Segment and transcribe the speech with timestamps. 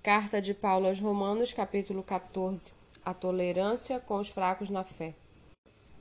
[0.00, 2.72] Carta de Paulo aos Romanos, capítulo 14.
[3.04, 5.12] A tolerância com os fracos na fé.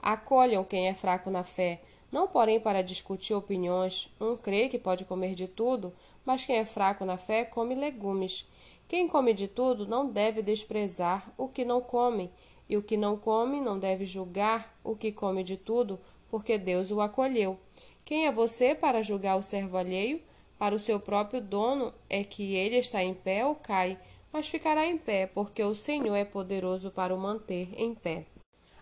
[0.00, 1.80] Acolham quem é fraco na fé,
[2.12, 4.14] não porém para discutir opiniões.
[4.20, 5.92] Um crê que pode comer de tudo,
[6.24, 8.46] mas quem é fraco na fé come legumes.
[8.86, 12.30] Quem come de tudo não deve desprezar o que não come,
[12.68, 15.98] e o que não come não deve julgar o que come de tudo,
[16.30, 17.58] porque Deus o acolheu.
[18.04, 20.20] Quem é você para julgar o servo alheio?
[20.58, 23.96] Para o seu próprio dono é que ele está em pé ou cai,
[24.32, 28.26] mas ficará em pé, porque o Senhor é poderoso para o manter em pé.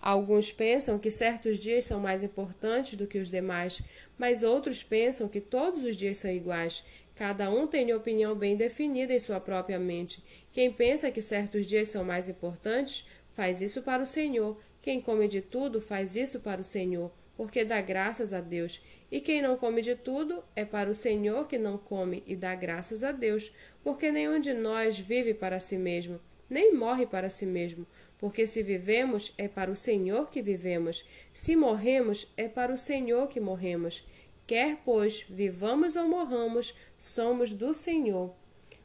[0.00, 3.82] Alguns pensam que certos dias são mais importantes do que os demais,
[4.18, 6.82] mas outros pensam que todos os dias são iguais.
[7.14, 10.24] Cada um tem opinião bem definida em sua própria mente.
[10.50, 14.58] Quem pensa que certos dias são mais importantes, faz isso para o Senhor.
[14.80, 18.82] Quem come de tudo, faz isso para o Senhor porque dá graças a Deus.
[19.10, 22.54] E quem não come de tudo é para o Senhor que não come e dá
[22.54, 23.50] graças a Deus,
[23.82, 27.86] porque nenhum de nós vive para si mesmo, nem morre para si mesmo.
[28.18, 33.26] Porque se vivemos, é para o Senhor que vivemos, se morremos, é para o Senhor
[33.26, 34.06] que morremos.
[34.46, 38.34] Quer, pois, vivamos ou morramos, somos do Senhor.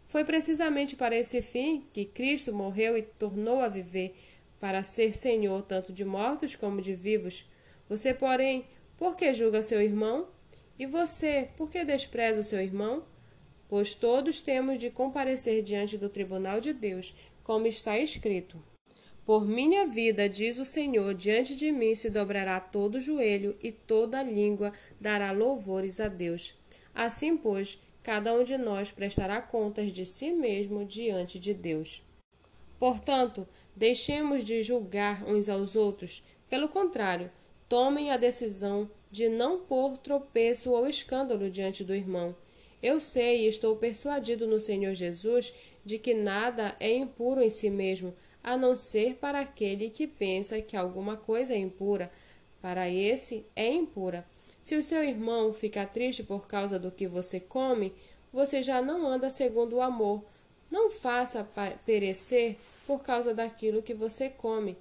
[0.06, 4.16] Foi precisamente para esse fim que Cristo morreu e tornou a viver,
[4.62, 7.46] para ser Senhor tanto de mortos como de vivos.
[7.90, 8.66] Você, porém,
[8.98, 10.28] por que julga seu irmão?
[10.78, 13.04] E você, por que despreza o seu irmão?
[13.68, 18.62] Pois todos temos de comparecer diante do tribunal de Deus, como está escrito.
[19.26, 24.22] Por minha vida, diz o Senhor, diante de mim se dobrará todo joelho e toda
[24.22, 26.54] língua dará louvores a Deus.
[26.94, 32.04] Assim, pois, cada um de nós prestará contas de si mesmo diante de Deus.
[32.78, 36.24] Portanto, deixemos de julgar uns aos outros.
[36.48, 37.32] Pelo contrário,
[37.68, 42.36] tomem a decisão de não pôr tropeço ou escândalo diante do irmão.
[42.82, 47.70] Eu sei e estou persuadido no Senhor Jesus de que nada é impuro em si
[47.70, 52.12] mesmo, a não ser para aquele que pensa que alguma coisa é impura.
[52.62, 54.26] Para esse é impura.
[54.62, 57.94] Se o seu irmão fica triste por causa do que você come,
[58.34, 60.24] você já não anda segundo o amor.
[60.72, 61.48] Não faça
[61.86, 64.76] perecer por causa daquilo que você come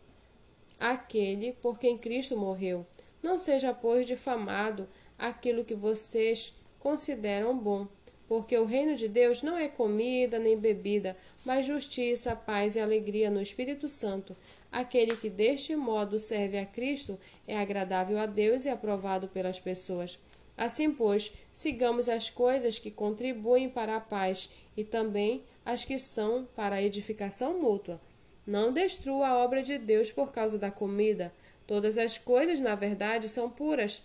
[0.79, 2.87] aquele por quem Cristo morreu.
[3.23, 7.87] Não seja, pois, difamado aquilo que vocês consideram bom,
[8.29, 13.31] porque o reino de Deus não é comida nem bebida, mas justiça, paz e alegria
[13.31, 14.37] no Espírito Santo.
[14.71, 20.19] Aquele que deste modo serve a Cristo é agradável a Deus e aprovado pelas pessoas.
[20.57, 26.47] Assim, pois, sigamos as coisas que contribuem para a paz e também as que são
[26.55, 28.01] para a edificação mútua.
[28.47, 31.33] Não destrua a obra de Deus por causa da comida.
[31.67, 34.05] Todas as coisas, na verdade, são puras.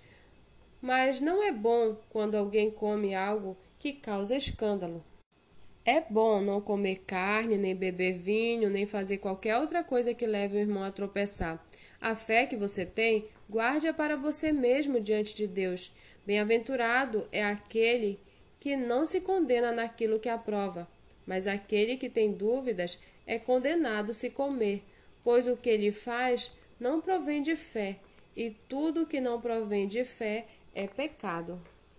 [0.81, 5.03] Mas não é bom quando alguém come algo que causa escândalo.
[5.85, 10.57] É bom não comer carne, nem beber vinho, nem fazer qualquer outra coisa que leve
[10.57, 11.66] o irmão a tropeçar.
[11.99, 15.91] A fé que você tem, guarde-a para você mesmo diante de Deus.
[16.25, 18.19] Bem-aventurado é aquele
[18.59, 20.88] que não se condena naquilo que aprova,
[21.25, 22.99] mas aquele que tem dúvidas
[23.29, 24.84] é condenado se comer,
[25.23, 28.00] pois o que ele faz não provém de fé,
[28.35, 31.62] e tudo que não provém de fé é pecado.